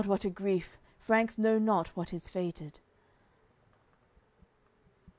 [0.07, 0.79] what a grief.
[0.99, 2.79] Franks know not what is fated.